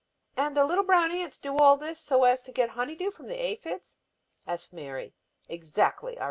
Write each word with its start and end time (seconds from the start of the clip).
"And 0.35 0.57
the 0.57 0.65
little 0.65 0.83
brown 0.83 1.11
ants 1.11 1.37
do 1.37 1.55
all 1.57 1.77
this 1.77 1.99
so 1.99 2.23
as 2.23 2.41
to 2.41 2.51
get 2.51 2.71
honey 2.71 2.95
dew 2.95 3.11
from 3.11 3.27
the 3.27 3.39
aphids?" 3.39 3.99
asks 4.47 4.73
Mary. 4.73 5.13
"Exactly," 5.47 6.13
I 6.13 6.13
reply. 6.13 6.19